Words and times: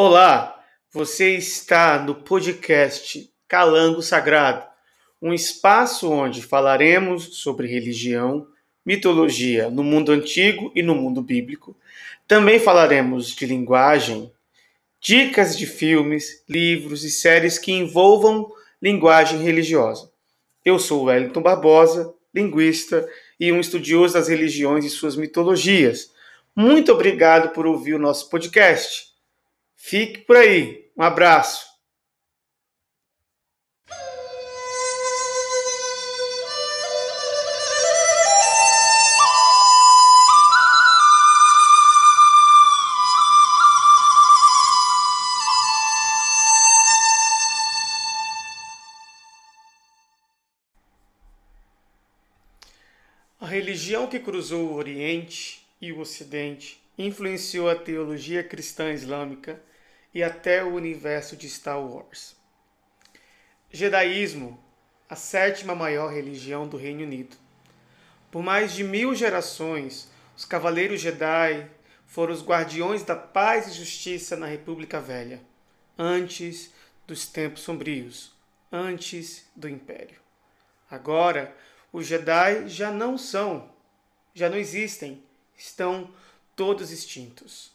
Olá, 0.00 0.62
você 0.92 1.34
está 1.34 2.00
no 2.00 2.14
podcast 2.14 3.28
Calango 3.48 4.00
Sagrado, 4.00 4.64
um 5.20 5.34
espaço 5.34 6.08
onde 6.08 6.40
falaremos 6.40 7.38
sobre 7.38 7.66
religião, 7.66 8.46
mitologia 8.86 9.68
no 9.68 9.82
mundo 9.82 10.12
antigo 10.12 10.70
e 10.72 10.84
no 10.84 10.94
mundo 10.94 11.20
bíblico. 11.20 11.76
Também 12.28 12.60
falaremos 12.60 13.34
de 13.34 13.44
linguagem, 13.44 14.30
dicas 15.00 15.58
de 15.58 15.66
filmes, 15.66 16.44
livros 16.48 17.02
e 17.02 17.10
séries 17.10 17.58
que 17.58 17.72
envolvam 17.72 18.52
linguagem 18.80 19.40
religiosa. 19.40 20.12
Eu 20.64 20.78
sou 20.78 21.06
Wellington 21.06 21.42
Barbosa, 21.42 22.14
linguista 22.32 23.04
e 23.40 23.50
um 23.50 23.58
estudioso 23.58 24.14
das 24.14 24.28
religiões 24.28 24.84
e 24.84 24.90
suas 24.90 25.16
mitologias. 25.16 26.12
Muito 26.54 26.92
obrigado 26.92 27.48
por 27.52 27.66
ouvir 27.66 27.94
o 27.94 27.98
nosso 27.98 28.30
podcast. 28.30 29.08
Fique 29.80 30.18
por 30.18 30.36
aí. 30.36 30.90
Um 30.96 31.02
abraço. 31.02 31.66
A 53.40 53.46
religião 53.46 54.08
que 54.08 54.18
cruzou 54.18 54.66
o 54.66 54.74
Oriente 54.74 55.66
e 55.80 55.92
o 55.92 56.00
Ocidente 56.00 56.82
influenciou 56.98 57.70
a 57.70 57.76
teologia 57.76 58.42
cristã 58.42 58.92
islâmica 58.92 59.67
e 60.14 60.22
até 60.22 60.64
o 60.64 60.74
universo 60.74 61.36
de 61.36 61.48
Star 61.48 61.80
Wars. 61.80 62.36
Jedaísmo, 63.70 64.58
a 65.08 65.16
sétima 65.16 65.74
maior 65.74 66.12
religião 66.12 66.66
do 66.66 66.76
Reino 66.76 67.02
Unido. 67.02 67.36
Por 68.30 68.42
mais 68.42 68.72
de 68.72 68.84
mil 68.84 69.14
gerações, 69.14 70.10
os 70.36 70.44
Cavaleiros 70.44 71.00
Jedi 71.00 71.70
foram 72.06 72.32
os 72.32 72.42
guardiões 72.42 73.02
da 73.02 73.16
paz 73.16 73.68
e 73.68 73.72
justiça 73.72 74.36
na 74.36 74.46
República 74.46 75.00
Velha, 75.00 75.40
antes 75.98 76.72
dos 77.06 77.26
tempos 77.26 77.62
sombrios, 77.62 78.32
antes 78.72 79.46
do 79.54 79.68
Império. 79.68 80.18
Agora, 80.90 81.54
os 81.92 82.06
Jedi 82.06 82.68
já 82.68 82.90
não 82.90 83.18
são, 83.18 83.70
já 84.34 84.48
não 84.48 84.56
existem, 84.56 85.22
estão 85.56 86.12
todos 86.54 86.90
extintos. 86.90 87.72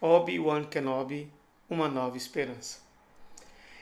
Obi-Wan 0.00 0.64
Kenobi, 0.64 1.32
Uma 1.68 1.88
Nova 1.88 2.16
Esperança. 2.16 2.78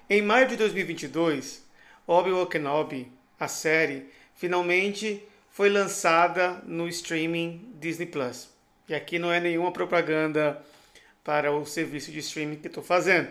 Em 0.09 0.23
maio 0.23 0.49
de 0.49 0.57
2022, 0.57 1.63
Obi-Wan 2.07 2.47
Kenobi, 2.47 3.13
a 3.39 3.47
série, 3.47 4.09
finalmente 4.35 5.23
foi 5.51 5.69
lançada 5.69 6.63
no 6.67 6.89
streaming 6.89 7.75
Disney 7.79 8.07
Plus. 8.07 8.49
E 8.89 8.95
aqui 8.95 9.19
não 9.19 9.31
é 9.31 9.39
nenhuma 9.39 9.71
propaganda 9.71 10.65
para 11.23 11.53
o 11.53 11.67
serviço 11.67 12.11
de 12.11 12.21
streaming 12.21 12.57
que 12.57 12.69
estou 12.69 12.83
fazendo. 12.83 13.29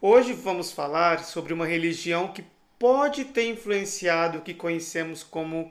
Hoje 0.00 0.32
vamos 0.32 0.72
falar 0.72 1.22
sobre 1.22 1.52
uma 1.52 1.66
religião 1.66 2.32
que 2.32 2.44
pode 2.78 3.26
ter 3.26 3.44
influenciado 3.44 4.38
o 4.38 4.42
que 4.42 4.54
conhecemos 4.54 5.22
como 5.22 5.70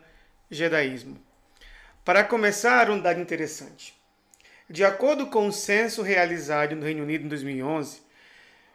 Jedaísmo. 0.51 1.17
Para 2.05 2.23
começar, 2.23 2.91
um 2.91 2.99
dado 2.99 3.19
interessante. 3.19 3.96
De 4.69 4.83
acordo 4.83 5.27
com 5.27 5.47
o 5.47 5.53
censo 5.53 6.01
realizado 6.01 6.75
no 6.75 6.83
Reino 6.83 7.03
Unido 7.03 7.23
em 7.23 7.29
2011, 7.29 8.01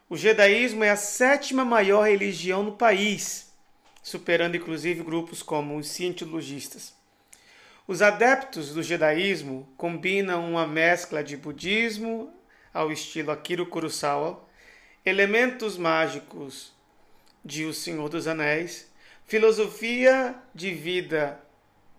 o 0.09 0.17
Jedaísmo 0.17 0.83
é 0.83 0.89
a 0.89 0.95
sétima 0.95 1.63
maior 1.63 2.07
religião 2.07 2.63
no 2.63 2.71
país, 2.71 3.53
superando 4.01 4.57
inclusive 4.57 5.03
grupos 5.03 5.43
como 5.43 5.77
os 5.77 5.87
cientologistas. 5.87 6.95
Os 7.87 8.01
adeptos 8.01 8.73
do 8.73 8.81
Jedaísmo 8.81 9.71
combinam 9.77 10.49
uma 10.49 10.65
mescla 10.65 11.23
de 11.23 11.37
budismo 11.37 12.33
ao 12.73 12.91
estilo 12.91 13.29
Akira 13.29 13.63
Kurosawa, 13.63 14.43
elementos 15.05 15.77
mágicos 15.77 16.73
de 17.45 17.65
O 17.65 17.73
Senhor 17.73 18.09
dos 18.09 18.25
Anéis, 18.25 18.91
filosofia 19.27 20.33
de 20.55 20.73
vida 20.73 21.39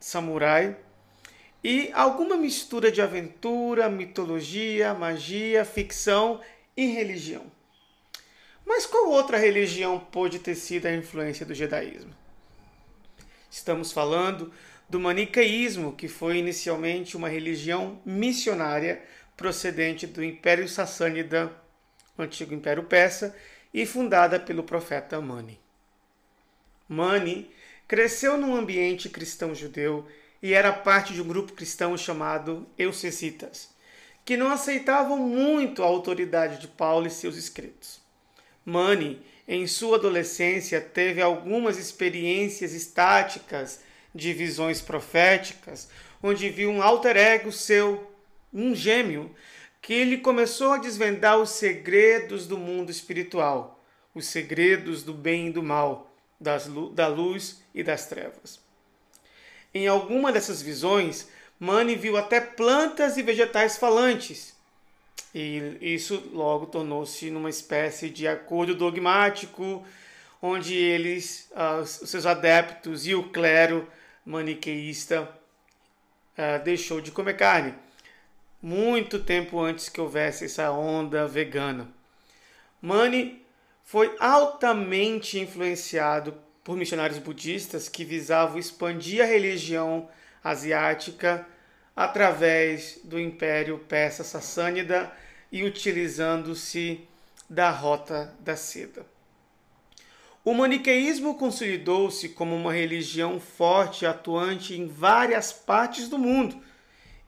samurai 0.00 0.76
e 1.64 1.90
alguma 1.94 2.36
mistura 2.36 2.92
de 2.92 3.00
aventura, 3.00 3.88
mitologia, 3.88 4.92
magia, 4.92 5.64
ficção 5.64 6.42
e 6.76 6.84
religião. 6.84 7.50
Mas 8.66 8.84
qual 8.84 9.08
outra 9.08 9.38
religião 9.38 9.98
pode 9.98 10.40
ter 10.40 10.54
sido 10.56 10.84
a 10.84 10.94
influência 10.94 11.46
do 11.46 11.54
jedaísmo? 11.54 12.14
Estamos 13.50 13.92
falando 13.92 14.52
do 14.90 15.00
maniqueísmo, 15.00 15.94
que 15.94 16.06
foi 16.06 16.36
inicialmente 16.36 17.16
uma 17.16 17.30
religião 17.30 17.98
missionária 18.04 19.02
procedente 19.34 20.06
do 20.06 20.22
Império 20.22 20.68
Sassânida, 20.68 21.50
antigo 22.18 22.52
Império 22.52 22.84
Persa, 22.84 23.34
e 23.72 23.86
fundada 23.86 24.38
pelo 24.38 24.62
profeta 24.62 25.20
Mani. 25.20 25.58
Mani 26.86 27.50
cresceu 27.88 28.36
num 28.36 28.54
ambiente 28.54 29.08
cristão 29.08 29.54
judeu 29.54 30.06
e 30.44 30.52
era 30.52 30.74
parte 30.74 31.14
de 31.14 31.22
um 31.22 31.26
grupo 31.26 31.54
cristão 31.54 31.96
chamado 31.96 32.66
Eucesitas, 32.76 33.70
que 34.26 34.36
não 34.36 34.50
aceitavam 34.50 35.16
muito 35.16 35.82
a 35.82 35.86
autoridade 35.86 36.60
de 36.60 36.68
Paulo 36.68 37.06
e 37.06 37.10
seus 37.10 37.34
escritos. 37.34 37.98
Mani, 38.62 39.22
em 39.48 39.66
sua 39.66 39.96
adolescência, 39.96 40.82
teve 40.82 41.22
algumas 41.22 41.78
experiências 41.78 42.74
estáticas 42.74 43.80
de 44.14 44.34
visões 44.34 44.82
proféticas, 44.82 45.88
onde 46.22 46.50
viu 46.50 46.68
um 46.68 46.82
alter 46.82 47.16
ego 47.16 47.50
seu, 47.50 48.14
um 48.52 48.74
gêmeo, 48.74 49.34
que 49.80 49.94
ele 49.94 50.18
começou 50.18 50.72
a 50.72 50.78
desvendar 50.78 51.38
os 51.38 51.52
segredos 51.52 52.46
do 52.46 52.58
mundo 52.58 52.90
espiritual, 52.90 53.82
os 54.14 54.26
segredos 54.26 55.02
do 55.02 55.14
bem 55.14 55.48
e 55.48 55.52
do 55.52 55.62
mal, 55.62 56.14
das, 56.38 56.68
da 56.92 57.06
luz 57.06 57.62
e 57.74 57.82
das 57.82 58.04
trevas. 58.04 58.63
Em 59.74 59.88
alguma 59.88 60.32
dessas 60.32 60.62
visões, 60.62 61.28
Mani 61.58 61.96
viu 61.96 62.16
até 62.16 62.40
plantas 62.40 63.16
e 63.16 63.22
vegetais 63.22 63.76
falantes. 63.76 64.54
E 65.34 65.76
isso 65.80 66.30
logo 66.32 66.66
tornou-se 66.66 67.28
numa 67.30 67.50
espécie 67.50 68.08
de 68.08 68.28
acordo 68.28 68.74
dogmático, 68.74 69.84
onde 70.40 70.74
eles, 70.76 71.50
uh, 71.50 71.82
os 71.82 71.90
seus 72.08 72.24
adeptos 72.24 73.06
e 73.06 73.14
o 73.14 73.30
clero 73.30 73.88
maniqueísta 74.24 75.22
uh, 76.38 76.62
deixou 76.62 77.00
de 77.00 77.10
comer 77.10 77.34
carne 77.34 77.74
muito 78.64 79.18
tempo 79.18 79.60
antes 79.60 79.90
que 79.90 80.00
houvesse 80.00 80.46
essa 80.46 80.70
onda 80.70 81.28
vegana. 81.28 81.86
Mani 82.80 83.44
foi 83.82 84.16
altamente 84.18 85.38
influenciado 85.38 86.34
por 86.64 86.76
missionários 86.76 87.18
budistas 87.18 87.88
que 87.88 88.04
visavam 88.04 88.58
expandir 88.58 89.22
a 89.22 89.26
religião 89.26 90.08
asiática 90.42 91.46
através 91.94 92.98
do 93.04 93.20
Império 93.20 93.78
Persa 93.78 94.24
Sassânida 94.24 95.12
e 95.52 95.62
utilizando-se 95.62 97.06
da 97.48 97.70
Rota 97.70 98.34
da 98.40 98.56
Seda. 98.56 99.06
O 100.44 100.52
maniqueísmo 100.52 101.36
consolidou-se 101.36 102.30
como 102.30 102.54
uma 102.56 102.72
religião 102.72 103.38
forte 103.38 104.04
e 104.04 104.06
atuante 104.06 104.74
em 104.74 104.86
várias 104.86 105.52
partes 105.52 106.08
do 106.08 106.18
mundo 106.18 106.60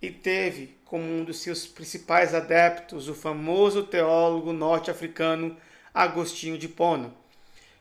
e 0.03 0.11
teve 0.11 0.77
como 0.85 1.05
um 1.05 1.25
dos 1.25 1.41
seus 1.41 1.67
principais 1.67 2.35
adeptos 2.35 3.09
o 3.09 3.15
famoso 3.15 3.83
teólogo 3.83 4.53
norte-africano 4.53 5.57
Agostinho 5.95 6.59
de 6.59 6.69
Pona, 6.69 7.15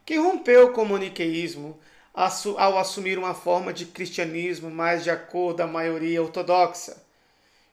que 0.05 0.17
rompeu 0.17 0.71
com 0.71 0.83
o 0.83 0.89
maniqueísmo 0.89 1.79
ao 2.13 2.77
assumir 2.77 3.17
uma 3.17 3.33
forma 3.33 3.73
de 3.73 3.85
cristianismo 3.85 4.69
mais 4.69 5.03
de 5.03 5.09
acordo 5.09 5.61
à 5.61 5.67
maioria 5.67 6.21
ortodoxa. 6.21 7.03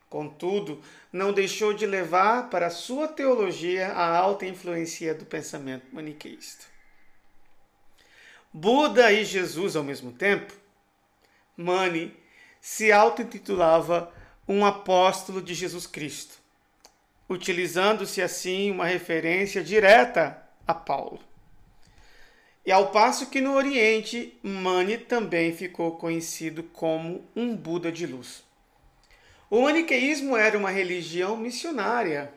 Contudo, 0.09 0.83
não 1.13 1.33
deixou 1.33 1.73
de 1.73 1.87
levar 1.87 2.51
para 2.51 2.71
sua 2.71 3.07
teologia 3.07 3.93
a 3.93 4.17
alta 4.17 4.45
influência 4.45 5.15
do 5.15 5.25
pensamento 5.25 5.87
maniqueísta. 5.93 6.65
Buda 8.53 9.13
e 9.13 9.25
Jesus 9.25 9.77
ao 9.77 9.85
mesmo 9.85 10.13
tempo, 10.13 10.53
Mani 11.57 12.15
se 12.61 12.93
auto-intitulava 12.93 14.13
um 14.47 14.65
apóstolo 14.65 15.41
de 15.41 15.55
Jesus 15.55 15.87
Cristo, 15.87 16.39
utilizando-se 17.29 18.21
assim 18.21 18.71
uma 18.71 18.87
referência 18.87 19.63
direta 19.63 20.43
a 20.67 20.75
Paulo. 20.75 21.32
E 22.65 22.71
ao 22.71 22.93
passo 22.93 23.27
que 23.27 23.41
no 23.41 23.55
Oriente, 23.55 24.39
Mani 24.43 24.97
também 24.97 25.53
ficou 25.53 25.97
conhecido 25.97 26.63
como 26.63 27.27
um 27.35 27.57
Buda 27.57 27.91
de 27.91 28.07
luz. 28.07 28.45
O 29.51 29.63
maniqueísmo 29.63 30.37
era 30.37 30.57
uma 30.57 30.71
religião 30.71 31.37
missionária 31.37 32.33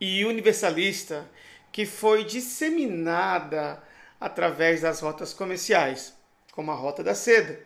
e 0.00 0.24
universalista 0.24 1.28
que 1.70 1.84
foi 1.84 2.24
disseminada 2.24 3.82
através 4.18 4.80
das 4.80 5.00
rotas 5.00 5.34
comerciais, 5.34 6.14
como 6.52 6.70
a 6.70 6.74
Rota 6.74 7.04
da 7.04 7.14
Seda. 7.14 7.60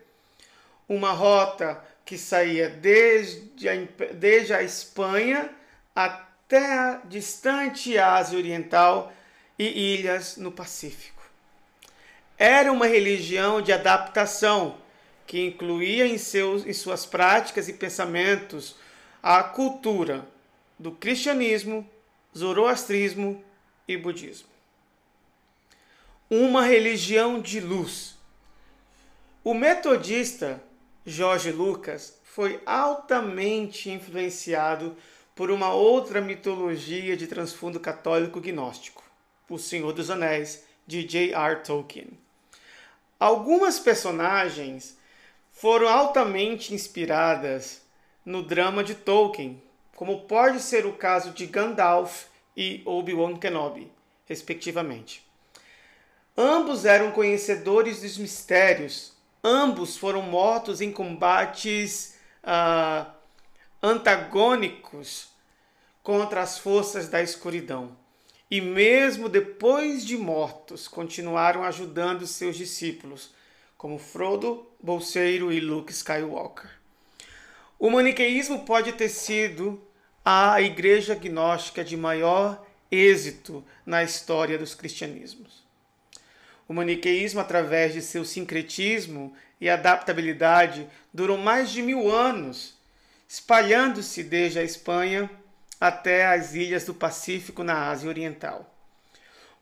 Uma 0.89 1.13
rota 1.13 1.83
que 2.05 2.19
saía 2.19 2.69
desde 2.69 3.69
a, 3.69 3.75
desde 4.15 4.53
a 4.55 4.63
Espanha 4.63 5.51
até 5.95 6.73
a 6.73 7.03
distante 7.05 7.99
Ásia 7.99 8.39
Oriental 8.39 9.13
e 9.59 9.95
ilhas 9.95 10.37
no 10.37 10.53
Pacífico. 10.53 11.23
Era 12.37 12.73
uma 12.73 12.87
religião 12.87 13.61
de 13.61 13.73
adaptação 13.73 14.79
que 15.27 15.45
incluía 15.45 16.07
em, 16.07 16.17
seus, 16.17 16.65
em 16.65 16.73
suas 16.73 17.05
práticas 17.05 17.69
e 17.69 17.73
pensamentos 17.73 18.77
a 19.23 19.43
cultura 19.43 20.27
do 20.79 20.93
cristianismo, 20.93 21.89
zoroastrismo 22.37 23.45
e 23.87 23.97
budismo. 23.97 24.49
Uma 26.31 26.63
religião 26.63 27.41
de 27.41 27.61
luz. 27.61 28.17
O 29.43 29.53
metodista 29.55 30.63
Jorge 31.05 31.51
Lucas 31.51 32.19
foi 32.23 32.61
altamente 32.65 33.91
influenciado 33.91 34.97
por 35.35 35.51
uma 35.51 35.73
outra 35.73 36.21
mitologia 36.21 37.17
de 37.17 37.27
transfundo 37.27 37.81
católico 37.81 38.41
gnóstico, 38.41 39.03
O 39.49 39.59
Senhor 39.59 39.93
dos 39.93 40.11
Anéis, 40.11 40.65
de 40.87 41.03
J.R. 41.03 41.57
Tolkien. 41.57 42.09
Algumas 43.21 43.79
personagens 43.79 44.97
foram 45.53 45.89
altamente 45.89 46.73
inspiradas 46.73 47.83
no 48.25 48.43
drama 48.43 48.85
de 48.85 48.95
Tolkien, 48.95 49.61
como 49.95 50.21
pode 50.21 50.61
ser 50.61 50.87
o 50.87 50.93
caso 50.93 51.33
de 51.33 51.47
Gandalf 51.47 52.27
e 52.57 52.83
Obi-Wan 52.87 53.37
Kenobi, 53.37 53.91
respectivamente. 54.27 55.27
Ambos 56.37 56.85
eram 56.85 57.11
conhecedores 57.11 58.03
dos 58.03 58.17
mistérios, 58.17 59.13
ambos 59.43 59.97
foram 59.97 60.23
mortos 60.23 60.81
em 60.81 60.93
combates 60.93 62.17
uh, 62.45 63.11
antagônicos 63.83 65.29
contra 66.03 66.41
as 66.41 66.59
forças 66.59 67.09
da 67.09 67.21
escuridão. 67.21 67.97
E 68.51 68.61
mesmo 68.61 69.29
depois 69.29 70.05
de 70.05 70.17
mortos, 70.17 70.89
continuaram 70.89 71.63
ajudando 71.63 72.27
seus 72.27 72.57
discípulos, 72.57 73.31
como 73.77 73.99
Frodo, 73.99 74.67
Bolseiro 74.83 75.53
e 75.53 75.61
Luke 75.61 75.93
Skywalker. 75.93 76.71
O 77.79 77.91
maniqueísmo 77.91 78.65
pode 78.65 78.93
ter 78.93 79.09
sido 79.09 79.81
a 80.25 80.61
igreja 80.61 81.15
gnóstica 81.15 81.85
de 81.85 81.97
maior 81.97 82.67
êxito 82.91 83.65
na 83.85 84.03
história 84.03 84.59
dos 84.59 84.75
cristianismos. 84.75 85.63
O 86.67 86.75
maniqueísmo, 86.75 87.41
através 87.41 87.93
de 87.93 88.03
seu 88.03 88.25
sincretismo 88.25 89.35
e 89.61 89.69
adaptabilidade, 89.69 90.89
durou 91.13 91.39
mais 91.39 91.71
de 91.71 91.83
mil 91.83 92.11
anos, 92.11 92.75
espalhando-se 93.29 94.23
desde 94.23 94.59
a 94.59 94.65
Espanha 94.65 95.31
até 95.81 96.27
as 96.27 96.55
ilhas 96.55 96.85
do 96.85 96.95
Pacífico 96.95 97.63
na 97.63 97.89
Ásia 97.89 98.09
Oriental 98.09 98.75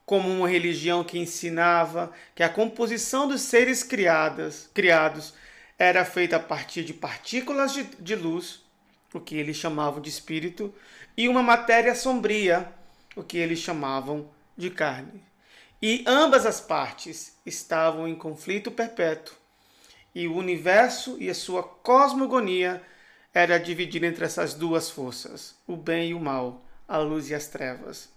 como 0.07 0.31
uma 0.31 0.49
religião 0.49 1.03
que 1.03 1.19
ensinava 1.19 2.13
que 2.33 2.45
a 2.45 2.49
composição 2.49 3.27
dos 3.27 3.41
seres 3.43 3.83
criadas, 3.83 4.71
criados 4.73 5.35
era 5.77 6.05
feita 6.05 6.37
a 6.37 6.41
partir 6.41 6.85
de 6.85 6.95
partículas 6.95 7.75
de, 7.75 7.83
de 7.83 8.15
luz, 8.15 8.63
o 9.13 9.19
que 9.19 9.37
eles 9.37 9.57
chamavam 9.57 10.01
de 10.01 10.09
espírito, 10.09 10.73
e 11.17 11.29
uma 11.29 11.43
matéria 11.43 11.95
sombria, 11.95 12.73
o 13.17 13.23
que 13.23 13.37
eles 13.37 13.59
chamavam 13.59 14.31
de 14.57 14.71
carne. 14.71 15.25
E 15.83 16.05
ambas 16.07 16.47
as 16.47 16.61
partes 16.61 17.37
estavam 17.45 18.07
em 18.07 18.15
conflito 18.15 18.71
perpétuo, 18.71 19.35
e 20.15 20.29
o 20.29 20.37
universo 20.37 21.17
e 21.19 21.29
a 21.29 21.35
sua 21.35 21.63
cosmogonia 21.63 22.81
era 23.37 23.61
dividido 23.61 24.07
entre 24.07 24.25
essas 24.25 24.55
duas 24.55 24.89
forças, 24.89 25.55
o 25.67 25.77
bem 25.77 26.09
e 26.09 26.15
o 26.15 26.19
mal, 26.19 26.65
a 26.89 26.97
luz 26.97 27.29
e 27.29 27.35
as 27.35 27.47
trevas. 27.47 28.09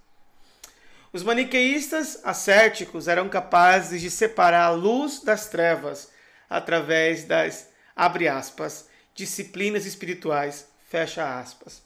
Os 1.12 1.24
maniqueístas 1.24 2.22
ascéticos 2.24 3.06
eram 3.06 3.28
capazes 3.28 4.00
de 4.00 4.10
separar 4.10 4.68
a 4.68 4.70
luz 4.70 5.20
das 5.20 5.50
trevas 5.50 6.10
através 6.50 7.26
das, 7.26 7.68
abre 7.94 8.30
aspas, 8.30 8.88
disciplinas 9.14 9.86
espirituais, 9.86 10.68
fecha 10.88 11.38
aspas. 11.38 11.82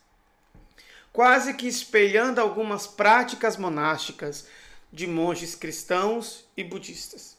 Quase 1.12 1.56
que 1.56 1.68
espelhando 1.68 2.40
algumas 2.40 2.86
práticas 2.86 3.58
monásticas 3.58 4.46
de 4.92 5.08
monges 5.08 5.56
cristãos 5.56 6.46
e 6.56 6.64
budistas. 6.64 7.36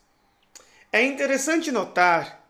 É 0.90 1.04
interessante 1.04 1.70
notar 1.70 2.44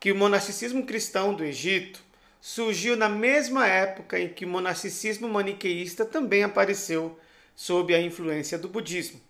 que 0.00 0.10
o 0.10 0.16
monasticismo 0.16 0.86
cristão 0.86 1.34
do 1.34 1.44
Egito 1.44 2.08
surgiu 2.40 2.96
na 2.96 3.08
mesma 3.08 3.66
época 3.66 4.18
em 4.18 4.28
que 4.28 4.44
o 4.44 4.48
monasticismo 4.48 5.28
maniqueísta 5.28 6.04
também 6.04 6.42
apareceu 6.42 7.18
sob 7.54 7.94
a 7.94 8.00
influência 8.00 8.58
do 8.58 8.68
budismo. 8.68 9.20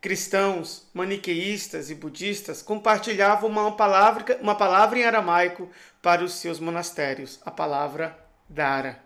Cristãos, 0.00 0.88
maniqueístas 0.94 1.90
e 1.90 1.94
budistas 1.94 2.62
compartilhavam 2.62 3.50
uma 3.50 3.72
palavra, 3.72 4.38
uma 4.40 4.54
palavra 4.54 4.98
em 4.98 5.04
aramaico 5.04 5.68
para 6.00 6.24
os 6.24 6.34
seus 6.34 6.58
monastérios, 6.58 7.38
a 7.44 7.50
palavra 7.50 8.16
Dara. 8.48 9.02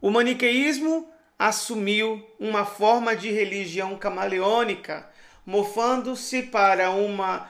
O 0.00 0.10
maniqueísmo 0.10 1.08
assumiu 1.38 2.24
uma 2.38 2.64
forma 2.64 3.16
de 3.16 3.30
religião 3.30 3.96
camaleônica, 3.96 5.08
mofando-se 5.44 6.42
para 6.42 6.90
uma 6.90 7.48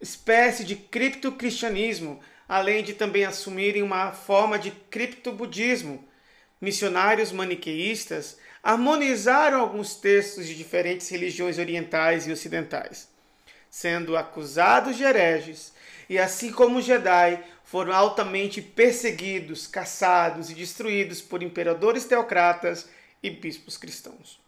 espécie 0.00 0.64
de 0.64 0.74
criptocristianismo, 0.74 2.20
além 2.48 2.82
de 2.82 2.94
também 2.94 3.24
assumirem 3.24 3.82
uma 3.82 4.12
forma 4.12 4.58
de 4.58 4.70
criptobudismo. 4.70 6.06
Missionários 6.60 7.32
maniqueístas 7.32 8.38
harmonizaram 8.62 9.60
alguns 9.60 9.94
textos 9.94 10.46
de 10.46 10.54
diferentes 10.54 11.08
religiões 11.08 11.58
orientais 11.58 12.26
e 12.26 12.32
ocidentais, 12.32 13.08
sendo 13.70 14.16
acusados 14.16 14.96
de 14.96 15.04
hereges, 15.04 15.72
e 16.08 16.18
assim 16.18 16.50
como 16.50 16.78
os 16.78 16.84
Jedi 16.84 17.42
foram 17.64 17.92
altamente 17.92 18.62
perseguidos, 18.62 19.66
caçados 19.66 20.50
e 20.50 20.54
destruídos 20.54 21.20
por 21.20 21.42
imperadores 21.42 22.04
teocratas 22.04 22.88
e 23.22 23.28
bispos 23.28 23.76
cristãos. 23.76 24.40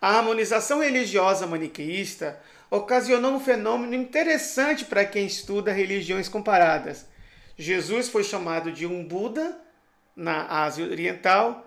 A 0.00 0.16
harmonização 0.16 0.80
religiosa 0.80 1.46
maniqueísta 1.46 2.40
ocasionou 2.70 3.32
um 3.32 3.40
fenômeno 3.40 3.94
interessante 3.94 4.84
para 4.84 5.04
quem 5.04 5.26
estuda 5.26 5.72
religiões 5.72 6.28
comparadas. 6.28 7.06
Jesus 7.56 8.08
foi 8.08 8.22
chamado 8.22 8.70
de 8.70 8.86
um 8.86 9.04
Buda 9.04 9.58
na 10.14 10.62
Ásia 10.62 10.84
Oriental 10.84 11.66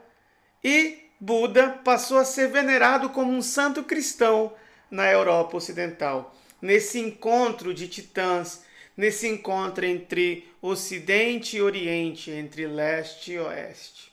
e 0.64 1.00
Buda 1.20 1.70
passou 1.70 2.18
a 2.18 2.26
ser 2.26 2.48
venerado 2.48 3.10
como 3.10 3.32
um 3.32 3.42
santo 3.42 3.84
cristão 3.84 4.54
na 4.90 5.10
Europa 5.12 5.58
Ocidental. 5.58 6.36
Nesse 6.62 7.00
encontro 7.00 7.74
de 7.74 7.88
titãs, 7.88 8.64
nesse 8.96 9.28
encontro 9.28 9.86
entre 9.86 10.50
Ocidente 10.62 11.58
e 11.58 11.62
Oriente, 11.62 12.30
entre 12.30 12.68
Leste 12.68 13.34
e 13.34 13.40
Oeste. 13.40 14.12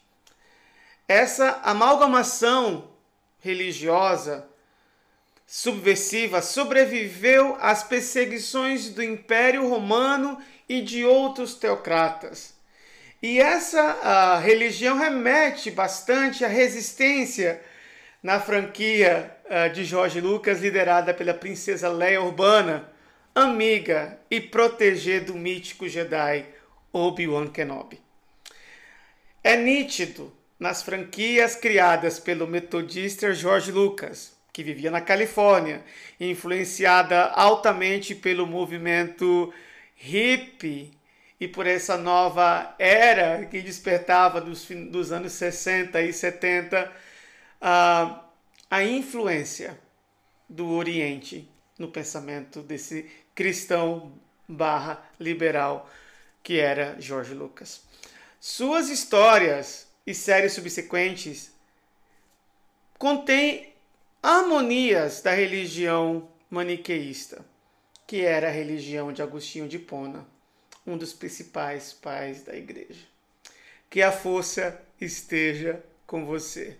Essa 1.06 1.60
amalgamação 1.64 2.90
religiosa 3.40 4.48
subversiva 5.50 6.42
sobreviveu 6.42 7.56
às 7.58 7.82
perseguições 7.82 8.90
do 8.90 9.02
Império 9.02 9.66
Romano 9.66 10.38
e 10.68 10.82
de 10.82 11.06
outros 11.06 11.54
teocratas. 11.54 12.52
E 13.22 13.40
essa 13.40 14.38
religião 14.40 14.98
remete 14.98 15.70
bastante 15.70 16.44
à 16.44 16.48
resistência 16.48 17.62
na 18.22 18.38
franquia 18.38 19.34
de 19.72 19.86
Jorge 19.86 20.20
Lucas, 20.20 20.60
liderada 20.60 21.14
pela 21.14 21.32
princesa 21.32 21.88
Leia 21.88 22.20
Urbana, 22.20 22.86
amiga 23.34 24.20
e 24.30 24.42
proteger 24.42 25.24
do 25.24 25.34
mítico 25.34 25.88
Jedi 25.88 26.44
Obi-Wan 26.92 27.48
Kenobi. 27.48 27.98
É 29.42 29.56
nítido 29.56 30.30
nas 30.60 30.82
franquias 30.82 31.54
criadas 31.54 32.20
pelo 32.20 32.46
metodista 32.46 33.32
George 33.32 33.72
Lucas, 33.72 34.36
que 34.58 34.64
vivia 34.64 34.90
na 34.90 35.00
Califórnia, 35.00 35.84
influenciada 36.18 37.26
altamente 37.26 38.12
pelo 38.12 38.44
movimento 38.44 39.54
hippie 39.94 40.90
e 41.38 41.46
por 41.46 41.64
essa 41.64 41.96
nova 41.96 42.74
era 42.76 43.46
que 43.46 43.62
despertava 43.62 44.40
dos, 44.40 44.66
dos 44.90 45.12
anos 45.12 45.30
60 45.34 46.02
e 46.02 46.12
70 46.12 46.92
a, 47.60 48.24
a 48.68 48.82
influência 48.82 49.78
do 50.48 50.68
Oriente 50.70 51.48
no 51.78 51.86
pensamento 51.86 52.60
desse 52.60 53.08
cristão 53.36 54.12
barra 54.48 55.00
liberal 55.20 55.88
que 56.42 56.58
era 56.58 56.96
George 56.98 57.32
Lucas. 57.32 57.80
Suas 58.40 58.88
histórias 58.88 59.86
e 60.04 60.12
séries 60.12 60.54
subsequentes 60.54 61.52
contém 62.98 63.67
harmonias 64.22 65.20
da 65.20 65.32
religião 65.32 66.28
maniqueísta, 66.50 67.44
que 68.06 68.22
era 68.22 68.48
a 68.48 68.52
religião 68.52 69.12
de 69.12 69.22
Agostinho 69.22 69.68
de 69.68 69.78
Pona, 69.78 70.26
um 70.86 70.96
dos 70.96 71.12
principais 71.12 71.92
pais 71.92 72.42
da 72.42 72.54
igreja. 72.56 73.06
Que 73.88 74.02
a 74.02 74.10
força 74.10 74.80
esteja 75.00 75.82
com 76.06 76.24
você. 76.24 76.76